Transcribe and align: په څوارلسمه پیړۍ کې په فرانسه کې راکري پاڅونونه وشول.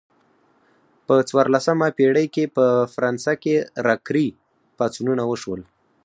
په 1.07 1.15
څوارلسمه 1.29 1.87
پیړۍ 1.97 2.27
کې 2.35 2.43
په 2.55 2.65
فرانسه 2.93 3.33
کې 3.43 3.55
راکري 3.87 4.27
پاڅونونه 4.77 5.23
وشول. 5.27 5.61